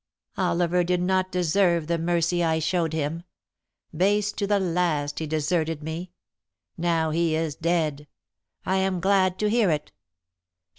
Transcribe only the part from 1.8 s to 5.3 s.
the mercy I showed him. Base to the last he